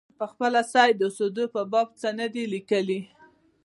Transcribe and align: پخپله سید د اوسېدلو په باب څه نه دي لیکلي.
پخپله 0.19 0.61
سید 0.71 0.93
د 0.97 1.01
اوسېدلو 1.07 1.45
په 1.55 1.61
باب 1.71 1.87
څه 2.01 2.09
نه 2.19 2.27
دي 2.33 2.43
لیکلي. 2.53 2.99